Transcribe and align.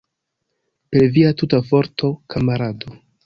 Per 0.95 1.05
via 1.17 1.35
tuta 1.43 1.61
forto, 1.73 2.11
kamarado! 2.35 2.97